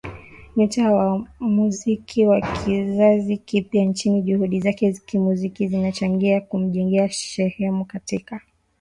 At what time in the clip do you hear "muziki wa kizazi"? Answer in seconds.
1.39-3.37